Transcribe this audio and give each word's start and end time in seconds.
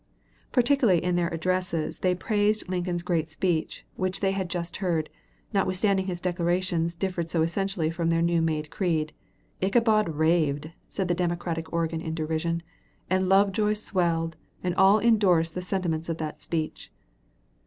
]Particularly 0.51 1.03
in 1.03 1.15
their 1.15 1.31
addresses 1.31 1.99
they 1.99 2.15
praised 2.15 2.67
Lincoln's 2.67 3.03
great 3.03 3.29
speech 3.29 3.85
which 3.97 4.19
they 4.19 4.31
had 4.31 4.49
just 4.49 4.77
heard, 4.77 5.11
notwithstanding 5.53 6.07
his 6.07 6.19
declarations 6.19 6.95
differed 6.95 7.29
so 7.29 7.43
essentially 7.43 7.91
from 7.91 8.09
their 8.09 8.23
new 8.23 8.41
made 8.41 8.71
creed. 8.71 9.13
"Ichabod 9.61 10.09
raved," 10.09 10.75
said 10.89 11.07
the 11.07 11.13
Democratic 11.13 11.71
organ 11.71 12.01
in 12.01 12.15
derision, 12.15 12.63
"and 13.11 13.29
Lovejoy 13.29 13.73
swelled, 13.73 14.35
and 14.63 14.73
all 14.73 14.97
indorsed 14.97 15.53
the 15.53 15.61
sentiments 15.61 16.09
of 16.09 16.17
that 16.17 16.41
speech." 16.41 16.91